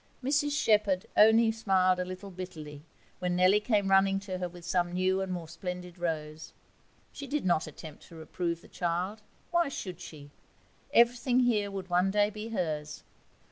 [0.23, 2.81] Mrs Shepherd only smiled a little bitterly
[3.19, 6.53] when Nellie came running to her with some new and more splendid rose.
[7.11, 9.21] She did not attempt to reprove the child.
[9.51, 10.31] Why should she?
[10.91, 13.03] Everything here would one day be hers.